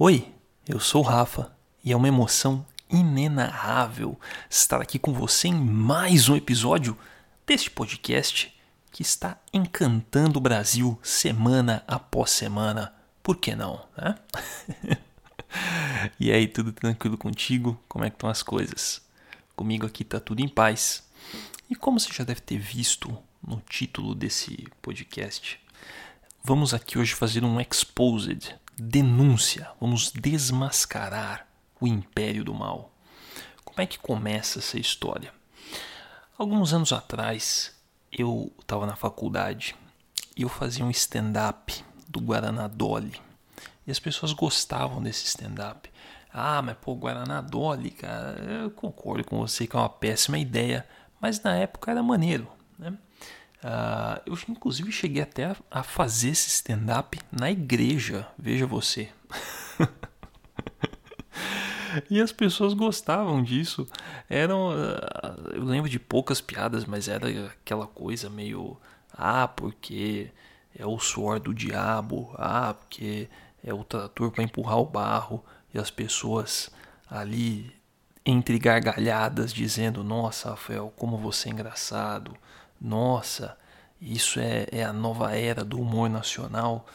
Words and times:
Oi, 0.00 0.32
eu 0.64 0.78
sou 0.78 1.02
o 1.02 1.04
Rafa 1.04 1.52
e 1.82 1.90
é 1.90 1.96
uma 1.96 2.06
emoção 2.06 2.64
inenarrável 2.88 4.16
estar 4.48 4.80
aqui 4.80 4.96
com 4.96 5.12
você 5.12 5.48
em 5.48 5.54
mais 5.56 6.28
um 6.28 6.36
episódio 6.36 6.96
deste 7.44 7.68
podcast 7.68 8.56
que 8.92 9.02
está 9.02 9.36
encantando 9.52 10.38
o 10.38 10.40
Brasil 10.40 10.96
semana 11.02 11.82
após 11.84 12.30
semana. 12.30 12.94
Por 13.24 13.38
que 13.38 13.56
não, 13.56 13.84
né? 13.96 14.14
e 16.20 16.30
aí, 16.30 16.46
tudo 16.46 16.70
tranquilo 16.70 17.18
contigo? 17.18 17.76
Como 17.88 18.04
é 18.04 18.08
que 18.08 18.14
estão 18.14 18.30
as 18.30 18.44
coisas? 18.44 19.02
Comigo 19.56 19.84
aqui 19.84 20.04
tá 20.04 20.20
tudo 20.20 20.40
em 20.40 20.48
paz. 20.48 21.02
E 21.68 21.74
como 21.74 21.98
você 21.98 22.12
já 22.12 22.22
deve 22.22 22.40
ter 22.40 22.58
visto 22.60 23.18
no 23.44 23.60
título 23.68 24.14
desse 24.14 24.68
podcast, 24.80 25.58
vamos 26.44 26.72
aqui 26.72 27.00
hoje 27.00 27.16
fazer 27.16 27.42
um 27.42 27.60
exposed, 27.60 28.54
denúncia. 28.78 29.70
Vamos 29.80 30.12
desmascarar 30.12 31.46
o 31.80 31.86
império 31.86 32.44
do 32.44 32.54
mal. 32.54 32.92
Como 33.64 33.80
é 33.80 33.86
que 33.86 33.98
começa 33.98 34.58
essa 34.58 34.78
história? 34.78 35.32
Alguns 36.36 36.72
anos 36.72 36.92
atrás, 36.92 37.74
eu 38.12 38.52
estava 38.60 38.86
na 38.86 38.96
faculdade 38.96 39.74
e 40.36 40.42
eu 40.42 40.48
fazia 40.48 40.84
um 40.84 40.90
stand-up 40.90 41.84
do 42.08 42.20
Guaraná 42.20 42.68
Dolly. 42.68 43.20
E 43.86 43.90
as 43.90 43.98
pessoas 43.98 44.32
gostavam 44.32 45.02
desse 45.02 45.24
stand-up. 45.26 45.90
Ah, 46.32 46.62
mas 46.62 46.76
pô, 46.76 46.94
Guaraná 46.94 47.40
Dolly, 47.40 47.90
cara, 47.90 48.38
eu 48.62 48.70
concordo 48.70 49.24
com 49.24 49.38
você 49.38 49.66
que 49.66 49.74
é 49.74 49.78
uma 49.78 49.88
péssima 49.88 50.38
ideia, 50.38 50.86
mas 51.20 51.42
na 51.42 51.56
época 51.56 51.90
era 51.90 52.02
maneiro, 52.02 52.48
né? 52.78 52.96
Uh, 53.58 54.22
eu 54.24 54.38
inclusive 54.48 54.92
cheguei 54.92 55.22
até 55.22 55.46
a, 55.46 55.56
a 55.70 55.82
fazer 55.82 56.30
esse 56.30 56.48
stand-up 56.48 57.18
na 57.32 57.50
igreja, 57.50 58.26
veja 58.38 58.66
você. 58.66 59.08
e 62.08 62.20
as 62.20 62.30
pessoas 62.30 62.72
gostavam 62.72 63.42
disso. 63.42 63.88
Eram, 64.30 64.70
uh, 64.70 65.50
eu 65.52 65.64
lembro 65.64 65.90
de 65.90 65.98
poucas 65.98 66.40
piadas, 66.40 66.84
mas 66.84 67.08
era 67.08 67.28
aquela 67.46 67.86
coisa 67.86 68.30
meio, 68.30 68.76
ah, 69.12 69.48
porque 69.48 70.30
é 70.78 70.86
o 70.86 70.98
suor 71.00 71.40
do 71.40 71.52
diabo, 71.52 72.32
ah, 72.36 72.74
porque 72.74 73.28
é 73.64 73.74
o 73.74 73.82
trator 73.82 74.30
para 74.30 74.44
empurrar 74.44 74.78
o 74.78 74.86
barro 74.86 75.44
e 75.74 75.78
as 75.78 75.90
pessoas 75.90 76.70
ali 77.10 77.74
entre 78.24 78.56
gargalhadas 78.56 79.52
dizendo: 79.52 80.04
Nossa, 80.04 80.50
Rafael, 80.50 80.92
como 80.96 81.16
você 81.16 81.48
é 81.48 81.52
engraçado 81.52 82.36
nossa, 82.80 83.56
isso 84.00 84.38
é, 84.40 84.66
é 84.70 84.84
a 84.84 84.92
nova 84.92 85.34
era 85.36 85.64
do 85.64 85.80
humor 85.80 86.08
nacional. 86.08 86.86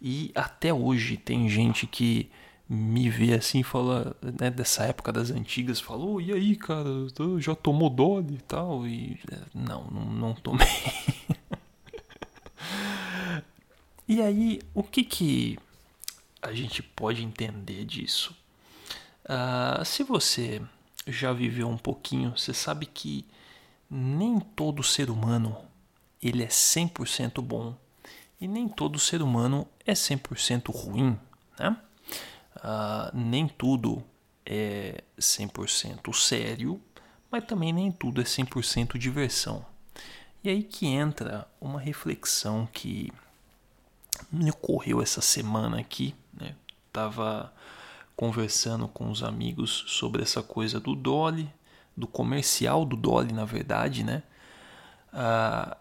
E 0.00 0.30
até 0.34 0.72
hoje 0.72 1.16
tem 1.16 1.48
gente 1.48 1.86
que 1.86 2.30
me 2.68 3.08
vê 3.08 3.34
assim 3.34 3.62
fala 3.62 4.14
né, 4.20 4.50
dessa 4.50 4.84
época 4.84 5.10
das 5.10 5.30
antigas 5.30 5.80
falou 5.80 6.20
e 6.20 6.32
aí 6.32 6.54
cara? 6.54 6.90
Já 7.38 7.54
tomou 7.54 7.88
Dolly 7.88 8.34
e 8.34 8.42
tal? 8.42 8.86
E 8.86 9.18
não 9.54 9.84
não, 9.84 10.04
não 10.04 10.34
tomei. 10.34 10.66
E 14.10 14.22
aí 14.22 14.62
o 14.72 14.82
que 14.82 15.04
que 15.04 15.58
a 16.40 16.54
gente 16.54 16.82
pode 16.82 17.22
entender 17.22 17.84
disso? 17.84 18.34
Uh, 19.22 19.84
se 19.84 20.02
você 20.02 20.62
já 21.06 21.30
viveu 21.30 21.68
um 21.68 21.76
pouquinho 21.76 22.30
você 22.34 22.54
sabe 22.54 22.86
que 22.86 23.26
nem 23.90 24.38
todo 24.38 24.82
ser 24.82 25.10
humano 25.10 25.56
ele 26.22 26.42
é 26.42 26.48
100% 26.48 27.40
bom 27.40 27.76
e 28.40 28.46
nem 28.46 28.68
todo 28.68 28.98
ser 28.98 29.22
humano 29.22 29.66
é 29.84 29.92
100% 29.92 30.72
ruim, 30.72 31.18
né? 31.58 31.76
Uh, 32.56 33.16
nem 33.16 33.48
tudo 33.48 34.02
é 34.44 35.02
100% 35.18 36.12
sério, 36.14 36.80
mas 37.30 37.44
também 37.44 37.72
nem 37.72 37.90
tudo 37.90 38.20
é 38.20 38.24
100% 38.24 38.98
diversão. 38.98 39.64
E 40.42 40.48
aí 40.48 40.62
que 40.62 40.86
entra 40.86 41.48
uma 41.60 41.80
reflexão 41.80 42.66
que 42.72 43.12
me 44.30 44.50
ocorreu 44.50 45.02
essa 45.02 45.20
semana 45.20 45.80
aqui, 45.80 46.14
né? 46.32 46.54
Tava 46.92 47.52
conversando 48.16 48.88
com 48.88 49.10
os 49.10 49.22
amigos 49.22 49.84
sobre 49.86 50.22
essa 50.22 50.42
coisa 50.42 50.80
do 50.80 50.94
Dolly, 50.94 51.52
do 51.98 52.06
comercial 52.06 52.84
do 52.84 52.96
Dolly, 52.96 53.32
na 53.32 53.44
verdade, 53.44 54.04
né? 54.04 54.22
Ah, 55.12 55.76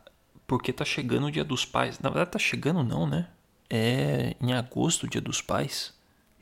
porque 0.47 0.73
tá 0.73 0.83
chegando 0.83 1.27
o 1.27 1.31
Dia 1.31 1.43
dos 1.43 1.63
Pais. 1.63 1.99
Na 1.99 2.09
verdade, 2.09 2.31
tá 2.31 2.39
chegando 2.39 2.83
não, 2.83 3.05
né? 3.05 3.27
É 3.69 4.35
em 4.41 4.53
agosto 4.53 5.03
o 5.03 5.09
Dia 5.09 5.21
dos 5.21 5.41
Pais. 5.41 5.93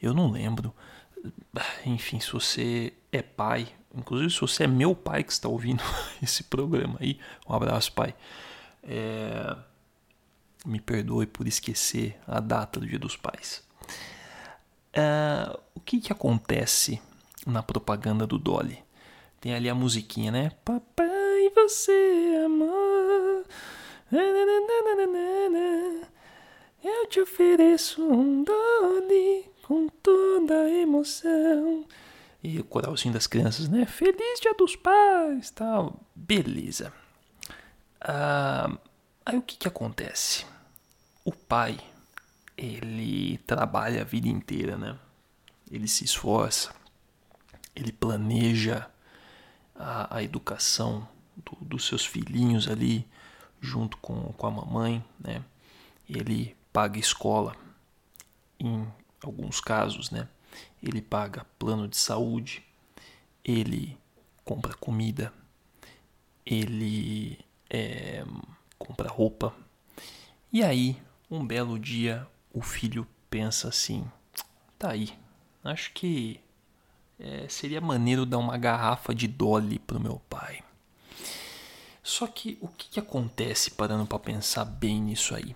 Eu 0.01 0.13
não 0.13 0.31
lembro. 0.31 0.73
Enfim, 1.85 2.19
se 2.19 2.31
você 2.31 2.93
é 3.11 3.21
pai, 3.21 3.67
inclusive 3.93 4.31
se 4.31 4.41
você 4.41 4.63
é 4.65 4.67
meu 4.67 4.95
pai 4.95 5.23
que 5.23 5.31
está 5.31 5.49
ouvindo 5.49 5.81
esse 6.21 6.43
programa 6.43 6.97
aí, 7.01 7.19
um 7.47 7.53
abraço, 7.53 7.91
pai. 7.91 8.15
É... 8.83 9.55
Me 10.65 10.79
perdoe 10.79 11.27
por 11.27 11.47
esquecer 11.47 12.19
a 12.27 12.39
data 12.39 12.79
do 12.79 12.87
Dia 12.87 12.99
dos 12.99 13.17
Pais. 13.17 13.63
É... 14.93 15.57
O 15.73 15.79
que, 15.79 15.99
que 15.99 16.13
acontece 16.13 17.01
na 17.45 17.63
propaganda 17.63 18.27
do 18.27 18.37
Dolly? 18.37 18.84
Tem 19.39 19.53
ali 19.53 19.69
a 19.69 19.75
musiquinha, 19.75 20.31
né? 20.31 20.51
Papai, 20.63 21.51
você 21.55 22.41
amor. 22.45 23.45
Eu 26.83 27.07
te 27.07 27.19
ofereço 27.19 28.03
um 28.03 28.43
dole 28.43 29.45
com 29.63 29.87
toda 29.87 30.69
emoção. 30.69 31.85
E 32.43 32.59
o 32.59 32.63
coralzinho 32.63 33.13
das 33.13 33.25
crianças, 33.25 33.67
né? 33.67 33.85
Feliz 33.85 34.39
Dia 34.39 34.53
dos 34.53 34.75
Pais, 34.75 35.49
tal. 35.49 35.99
Beleza. 36.15 36.93
Ah, 37.99 38.77
aí 39.25 39.37
o 39.37 39.41
que 39.41 39.57
que 39.57 39.67
acontece? 39.67 40.45
O 41.23 41.31
pai, 41.31 41.79
ele 42.55 43.39
trabalha 43.39 44.01
a 44.01 44.05
vida 44.05 44.27
inteira, 44.27 44.77
né? 44.77 44.95
Ele 45.71 45.87
se 45.87 46.05
esforça, 46.05 46.71
ele 47.75 47.91
planeja 47.91 48.87
a, 49.75 50.17
a 50.17 50.23
educação 50.23 51.07
do, 51.35 51.57
dos 51.61 51.85
seus 51.85 52.05
filhinhos 52.05 52.67
ali, 52.67 53.07
junto 53.59 53.97
com, 53.97 54.33
com 54.33 54.47
a 54.47 54.51
mamãe, 54.51 55.03
né? 55.19 55.43
Ele 56.09 56.55
paga 56.71 56.99
escola, 56.99 57.55
em 58.59 58.87
alguns 59.23 59.59
casos, 59.59 60.11
né? 60.11 60.27
Ele 60.81 61.01
paga 61.01 61.45
plano 61.59 61.87
de 61.87 61.97
saúde, 61.97 62.63
ele 63.43 63.97
compra 64.43 64.73
comida, 64.75 65.33
ele 66.45 67.39
é, 67.69 68.23
compra 68.77 69.09
roupa. 69.09 69.53
E 70.53 70.63
aí, 70.63 71.01
um 71.29 71.45
belo 71.45 71.79
dia, 71.79 72.27
o 72.53 72.61
filho 72.61 73.07
pensa 73.29 73.67
assim: 73.67 74.09
tá 74.77 74.91
aí, 74.91 75.17
acho 75.63 75.91
que 75.93 76.39
é, 77.19 77.47
seria 77.47 77.81
maneiro 77.81 78.25
dar 78.25 78.37
uma 78.37 78.57
garrafa 78.57 79.13
de 79.13 79.27
Dolly 79.27 79.79
pro 79.79 79.99
meu 79.99 80.21
pai. 80.29 80.63
Só 82.03 82.27
que 82.27 82.57
o 82.61 82.67
que, 82.67 82.89
que 82.89 82.99
acontece 82.99 83.71
parando 83.71 84.05
para 84.05 84.19
pensar 84.19 84.63
bem 84.63 85.01
nisso 85.01 85.33
aí? 85.33 85.55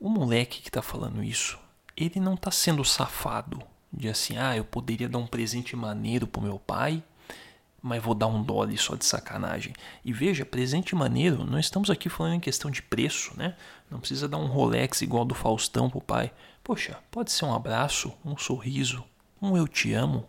O 0.00 0.08
moleque 0.08 0.60
que 0.60 0.70
tá 0.70 0.82
falando 0.82 1.22
isso, 1.22 1.58
ele 1.96 2.18
não 2.18 2.36
tá 2.36 2.50
sendo 2.50 2.84
safado 2.84 3.62
de 3.92 4.08
assim, 4.08 4.36
ah, 4.38 4.56
eu 4.56 4.64
poderia 4.64 5.08
dar 5.08 5.18
um 5.18 5.26
presente 5.26 5.76
maneiro 5.76 6.26
pro 6.26 6.42
meu 6.42 6.58
pai, 6.58 7.02
mas 7.80 8.02
vou 8.02 8.14
dar 8.14 8.26
um 8.26 8.42
Dolly 8.42 8.78
só 8.78 8.96
de 8.96 9.04
sacanagem. 9.04 9.74
E 10.04 10.12
veja, 10.12 10.46
presente 10.46 10.94
maneiro, 10.94 11.44
não 11.44 11.58
estamos 11.58 11.90
aqui 11.90 12.08
falando 12.08 12.34
em 12.34 12.40
questão 12.40 12.70
de 12.70 12.80
preço, 12.80 13.32
né? 13.36 13.56
Não 13.90 14.00
precisa 14.00 14.28
dar 14.28 14.38
um 14.38 14.46
Rolex 14.46 15.02
igual 15.02 15.24
do 15.24 15.34
Faustão 15.34 15.90
pro 15.90 16.00
pai. 16.00 16.32
Poxa, 16.64 16.98
pode 17.10 17.30
ser 17.30 17.44
um 17.44 17.54
abraço, 17.54 18.12
um 18.24 18.36
sorriso, 18.38 19.04
um 19.40 19.56
eu 19.56 19.68
te 19.68 19.92
amo, 19.92 20.28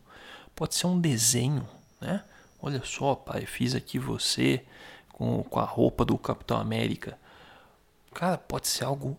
pode 0.56 0.76
ser 0.76 0.88
um 0.88 1.00
desenho, 1.00 1.68
né? 2.00 2.24
Olha 2.62 2.82
só, 2.84 3.16
pai, 3.16 3.46
fiz 3.46 3.76
aqui 3.76 4.00
você 4.00 4.64
com, 5.10 5.44
com 5.44 5.60
a 5.60 5.66
roupa 5.66 6.06
do 6.06 6.18
Capitão 6.18 6.58
América. 6.58 7.18
Cara, 8.14 8.38
pode 8.38 8.68
ser 8.68 8.86
algo 8.86 9.18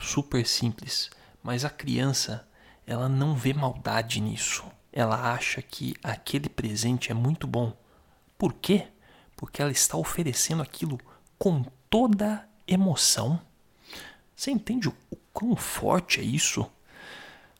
super 0.00 0.46
simples, 0.46 1.10
mas 1.42 1.64
a 1.64 1.70
criança, 1.70 2.48
ela 2.86 3.08
não 3.08 3.34
vê 3.34 3.52
maldade 3.52 4.20
nisso. 4.20 4.64
Ela 4.92 5.32
acha 5.32 5.60
que 5.60 5.94
aquele 6.02 6.48
presente 6.48 7.10
é 7.10 7.14
muito 7.14 7.46
bom. 7.46 7.76
Por 8.38 8.54
quê? 8.54 8.88
Porque 9.36 9.60
ela 9.60 9.70
está 9.70 9.96
oferecendo 9.96 10.62
aquilo 10.62 10.98
com 11.38 11.64
toda 11.90 12.48
emoção. 12.66 13.40
Você 14.34 14.50
entende 14.50 14.88
o 14.88 14.94
quão 15.32 15.56
forte 15.56 16.20
é 16.20 16.22
isso? 16.22 16.66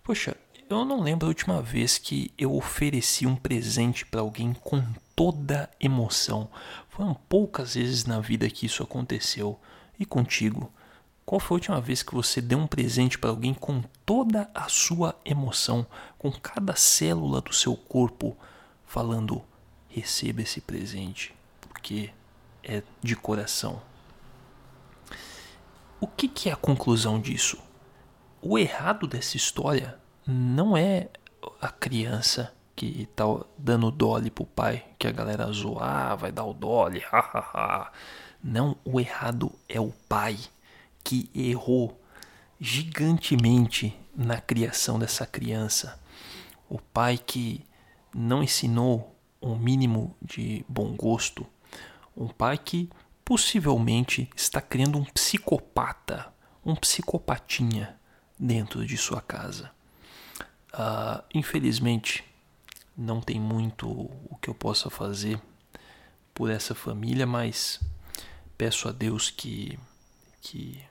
Poxa, 0.02 0.36
eu 0.76 0.84
não 0.84 1.00
lembro 1.00 1.26
a 1.26 1.28
última 1.28 1.62
vez 1.62 1.96
que 1.96 2.30
eu 2.36 2.54
ofereci 2.54 3.26
um 3.26 3.34
presente 3.34 4.04
para 4.04 4.20
alguém 4.20 4.52
com 4.52 4.84
toda 5.16 5.70
emoção. 5.80 6.50
Foram 6.88 7.14
poucas 7.14 7.74
vezes 7.74 8.04
na 8.04 8.20
vida 8.20 8.50
que 8.50 8.66
isso 8.66 8.82
aconteceu. 8.82 9.58
E 9.98 10.04
contigo? 10.04 10.70
Qual 11.24 11.40
foi 11.40 11.56
a 11.56 11.58
última 11.58 11.80
vez 11.80 12.02
que 12.02 12.14
você 12.14 12.40
deu 12.40 12.58
um 12.58 12.66
presente 12.66 13.18
para 13.18 13.30
alguém 13.30 13.52
com 13.54 13.82
toda 14.04 14.50
a 14.54 14.68
sua 14.68 15.18
emoção, 15.24 15.86
com 16.18 16.30
cada 16.30 16.76
célula 16.76 17.40
do 17.40 17.52
seu 17.52 17.76
corpo, 17.76 18.36
falando: 18.86 19.42
receba 19.88 20.42
esse 20.42 20.60
presente, 20.60 21.34
porque 21.60 22.10
é 22.62 22.82
de 23.02 23.16
coração. 23.16 23.82
O 26.00 26.06
que, 26.06 26.28
que 26.28 26.48
é 26.48 26.52
a 26.52 26.56
conclusão 26.56 27.20
disso? 27.20 27.58
O 28.40 28.58
errado 28.58 29.06
dessa 29.06 29.36
história 29.36 29.98
não 30.30 30.76
é 30.76 31.08
a 31.58 31.70
criança 31.70 32.54
que 32.76 33.06
tá 33.16 33.24
dando 33.56 33.90
dolly 33.90 34.30
pro 34.30 34.44
pai, 34.44 34.84
que 34.98 35.06
a 35.06 35.10
galera 35.10 35.50
zoa, 35.50 35.82
ah, 35.82 36.14
vai 36.14 36.30
dar 36.30 36.44
o 36.44 36.52
dolly, 36.52 37.00
hahaha. 37.00 37.90
Não, 38.44 38.76
o 38.84 39.00
errado 39.00 39.50
é 39.66 39.80
o 39.80 39.90
pai 40.06 40.38
que 41.02 41.30
errou 41.34 41.98
gigantemente 42.60 43.98
na 44.14 44.38
criação 44.38 44.98
dessa 44.98 45.26
criança. 45.26 45.98
O 46.68 46.78
pai 46.78 47.16
que 47.16 47.64
não 48.14 48.42
ensinou 48.42 49.16
um 49.40 49.56
mínimo 49.56 50.14
de 50.20 50.62
bom 50.68 50.94
gosto. 50.94 51.46
Um 52.14 52.28
pai 52.28 52.58
que 52.58 52.90
possivelmente 53.24 54.28
está 54.36 54.60
criando 54.60 54.98
um 54.98 55.04
psicopata, 55.04 56.30
um 56.62 56.76
psicopatinha 56.76 57.98
dentro 58.38 58.84
de 58.84 58.98
sua 58.98 59.22
casa. 59.22 59.77
Uh, 60.74 61.22
infelizmente, 61.34 62.24
não 62.96 63.20
tem 63.20 63.40
muito 63.40 63.88
o 63.88 64.36
que 64.40 64.50
eu 64.50 64.54
possa 64.54 64.90
fazer 64.90 65.40
por 66.34 66.50
essa 66.50 66.74
família, 66.74 67.26
mas 67.26 67.80
peço 68.56 68.88
a 68.88 68.92
Deus 68.92 69.30
que, 69.30 69.78
que 70.40 70.82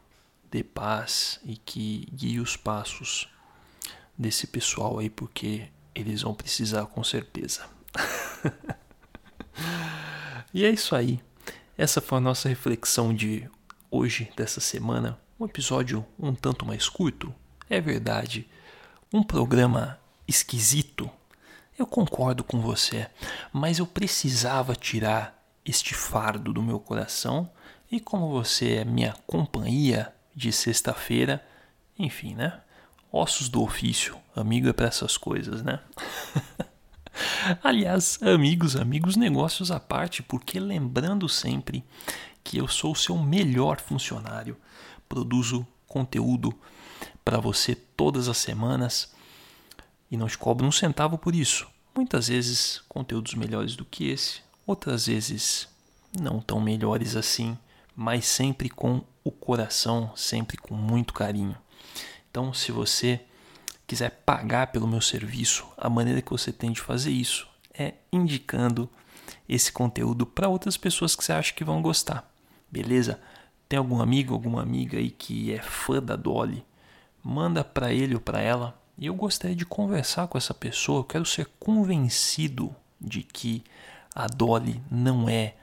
dê 0.50 0.64
paz 0.64 1.40
e 1.44 1.58
que 1.58 2.08
guie 2.14 2.40
os 2.40 2.56
passos 2.56 3.30
desse 4.18 4.48
pessoal 4.48 5.00
aí, 5.00 5.10
porque 5.10 5.70
eles 5.94 6.22
vão 6.22 6.34
precisar 6.34 6.86
com 6.88 7.04
certeza. 7.04 7.66
e 10.54 10.66
é 10.66 10.70
isso 10.70 10.96
aí. 10.96 11.20
Essa 11.78 12.02
foi 12.02 12.18
a 12.18 12.22
nossa 12.22 12.50
reflexão 12.50 13.14
de 13.14 13.48
hoje, 13.92 14.32
dessa 14.36 14.60
semana. 14.60 15.20
Um 15.40 15.46
episódio 15.46 16.06
um 16.18 16.34
tanto 16.34 16.66
mais 16.66 16.90
curto, 16.90 17.34
é 17.70 17.80
verdade. 17.80 18.50
Um 19.14 19.24
programa 19.24 19.98
esquisito. 20.28 21.10
Eu 21.80 21.88
concordo 21.88 22.44
com 22.44 22.60
você, 22.60 23.10
mas 23.54 23.80
eu 23.80 23.88
precisava 23.88 24.76
tirar 24.76 25.42
este 25.66 25.94
fardo 25.94 26.52
do 26.52 26.62
meu 26.62 26.78
coração 26.78 27.50
e 27.90 28.02
como 28.02 28.30
você 28.30 28.76
é 28.76 28.86
minha 28.86 29.14
companhia 29.26 30.14
de 30.36 30.52
sexta-feira, 30.52 31.42
enfim, 31.98 32.36
né? 32.36 32.60
Ossos 33.10 33.48
do 33.48 33.62
ofício, 33.62 34.18
amigo 34.36 34.68
é 34.68 34.74
para 34.74 34.88
essas 34.88 35.16
coisas, 35.16 35.64
né? 35.64 35.80
Aliás, 37.64 38.22
amigos, 38.22 38.76
amigos, 38.76 39.16
negócios 39.16 39.72
à 39.72 39.80
parte, 39.80 40.22
porque 40.22 40.60
lembrando 40.60 41.30
sempre 41.30 41.82
que 42.44 42.58
eu 42.58 42.68
sou 42.68 42.92
o 42.92 42.96
seu 42.96 43.18
melhor 43.18 43.80
funcionário, 43.80 44.58
produzo 45.08 45.66
conteúdo 45.88 46.54
para 47.28 47.42
você 47.42 47.76
todas 47.76 48.30
as 48.30 48.38
semanas 48.38 49.14
e 50.10 50.16
não 50.16 50.30
te 50.30 50.38
cobro 50.38 50.66
um 50.66 50.72
centavo 50.72 51.18
por 51.18 51.36
isso. 51.36 51.68
Muitas 51.94 52.30
vezes 52.30 52.82
conteúdos 52.88 53.34
melhores 53.34 53.76
do 53.76 53.84
que 53.84 54.08
esse, 54.08 54.40
outras 54.66 55.08
vezes 55.08 55.68
não 56.18 56.40
tão 56.40 56.62
melhores 56.62 57.18
assim, 57.18 57.58
mas 57.94 58.26
sempre 58.26 58.70
com 58.70 59.04
o 59.26 59.30
coração, 59.30 60.10
sempre 60.16 60.56
com 60.56 60.74
muito 60.74 61.14
carinho. 61.14 61.58
Então, 62.32 62.54
se 62.54 62.72
você 62.72 63.20
quiser 63.86 64.22
pagar 64.26 64.68
pelo 64.68 64.88
meu 64.88 65.02
serviço, 65.02 65.68
a 65.78 65.90
maneira 65.90 66.22
que 66.22 66.32
você 66.32 66.54
tem 66.54 66.72
de 66.72 66.80
fazer 66.80 67.12
isso 67.12 67.46
é 67.78 67.96
indicando 68.10 68.90
esse 69.50 69.70
conteúdo 69.70 70.26
para 70.26 70.48
outras 70.48 70.78
pessoas 70.78 71.14
que 71.14 71.26
você 71.26 71.34
acha 71.34 71.54
que 71.54 71.66
vão 71.66 71.82
gostar. 71.82 72.32
Beleza? 72.72 73.20
Tem 73.68 73.78
algum 73.78 74.02
amigo, 74.02 74.34
alguma 74.34 74.62
amiga 74.62 74.98
aí 74.98 75.10
que 75.10 75.52
é 75.52 75.62
fã 75.62 76.02
da 76.02 76.16
Dolly? 76.16 76.66
Manda 77.30 77.62
para 77.62 77.92
ele 77.92 78.16
ou 78.16 78.22
para 78.22 78.40
ela. 78.40 78.80
E 78.98 79.08
eu 79.08 79.14
gostaria 79.14 79.54
de 79.54 79.66
conversar 79.66 80.28
com 80.28 80.38
essa 80.38 80.54
pessoa. 80.54 81.02
Eu 81.02 81.04
quero 81.04 81.26
ser 81.26 81.46
convencido 81.60 82.74
de 83.02 83.22
que 83.22 83.66
a 84.16 84.28
Dolly 84.28 84.82
não 84.90 85.28
é 85.28 85.56